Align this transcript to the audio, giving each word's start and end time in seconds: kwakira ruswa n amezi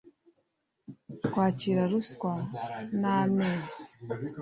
kwakira 1.25 1.81
ruswa 1.91 2.33
n 2.99 3.01
amezi 3.17 3.83